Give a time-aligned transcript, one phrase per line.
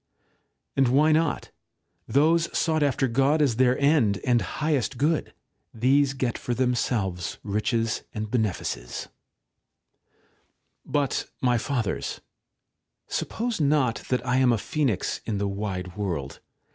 [0.75, 1.51] And why not?
[2.07, 5.31] Those sought after God as their end and highest good;
[5.75, 9.11] these get for themselves riches and benefices^§ 8.
[10.87, 12.19] But, my Fathers,
[13.07, 16.39] suppose not that I am a phoenix in the wide world.